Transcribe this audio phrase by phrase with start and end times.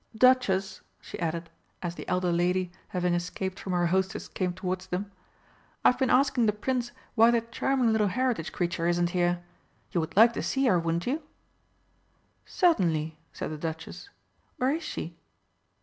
[0.17, 1.51] Duchess," she added,
[1.83, 5.11] as the elder lady, having escaped from her hostess, came towards them,
[5.85, 9.43] "I've been asking the Prince why that charming little Heritage creature isn't here.
[9.91, 11.21] You would like to see her, wouldn't you?"
[12.47, 14.09] "Certainly," said the Duchess.
[14.57, 15.19] "Where is she?"